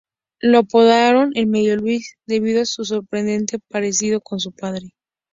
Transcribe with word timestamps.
Lo 0.39 0.57
apodaron 0.57 1.29
"El 1.35 1.45
medio 1.45 1.75
Luis", 1.75 2.15
debido 2.25 2.63
a 2.63 2.65
su 2.65 2.83
sorprendente 2.85 3.59
parecido 3.69 4.19
con 4.19 4.39
su 4.39 4.51
padre. 4.51 4.95